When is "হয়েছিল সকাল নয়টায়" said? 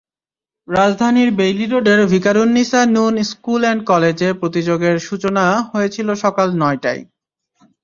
5.71-7.01